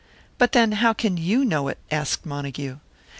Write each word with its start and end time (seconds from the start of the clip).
"But 0.39 0.53
then, 0.53 0.71
how 0.71 0.93
can 0.93 1.17
YOU 1.17 1.45
know 1.45 1.67
it?" 1.67 1.77
asked 1.91 2.25
Montague. 2.25 2.79